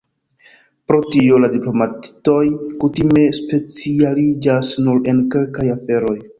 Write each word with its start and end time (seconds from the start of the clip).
Pro 0.91 0.97
tio, 1.15 1.37
la 1.43 1.49
diplomatoj 1.57 2.41
kutime 2.85 3.27
specialiĝas 3.43 4.75
nur 4.89 5.07
en 5.15 5.25
kelkaj 5.37 5.71
aferoj. 5.79 6.21